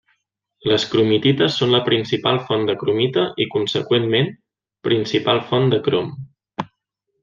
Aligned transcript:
Les 0.69 0.85
cromitites 0.93 1.57
són 1.61 1.75
la 1.75 1.81
principal 1.91 2.41
font 2.49 2.65
de 2.71 2.77
cromita 2.85 3.29
i 3.45 3.49
conseqüentment 3.59 4.35
principal 4.91 5.47
font 5.53 5.75
de 5.77 5.85
crom. 5.91 6.15